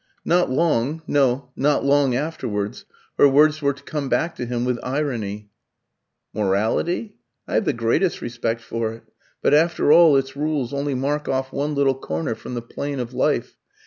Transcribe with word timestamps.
Not 0.25 0.49
long 0.49 1.03
no, 1.05 1.51
not 1.55 1.85
long 1.85 2.15
afterwards, 2.15 2.85
her 3.19 3.27
words 3.27 3.61
were 3.61 3.73
to 3.73 3.83
come 3.83 4.09
back 4.09 4.33
to 4.37 4.47
him 4.47 4.65
with 4.65 4.79
irony. 4.81 5.51
"Morality? 6.33 7.17
I've 7.47 7.65
the 7.65 7.73
greatest 7.73 8.19
respect 8.19 8.61
for 8.61 8.93
it. 8.93 9.03
But 9.43 9.53
after 9.53 9.91
all, 9.91 10.17
its 10.17 10.35
rules 10.35 10.73
only 10.73 10.95
mark 10.95 11.27
off 11.29 11.53
one 11.53 11.75
little 11.75 11.93
corner 11.93 12.33
from 12.33 12.55
the 12.55 12.63
plain 12.63 12.99
of 12.99 13.13
life. 13.13 13.57